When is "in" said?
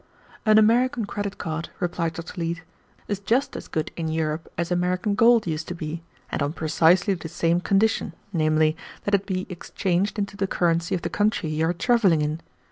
3.95-4.07, 12.23-12.41